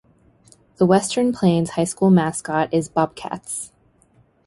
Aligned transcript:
The 0.77 0.87
Western 0.87 1.31
Plains 1.31 1.69
High 1.77 1.83
School 1.83 2.09
mascot 2.09 2.73
is 2.73 2.89
Bobcats. 2.89 3.71